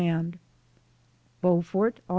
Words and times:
BEAUFORT, 1.43 2.01
Aug. 2.01 2.09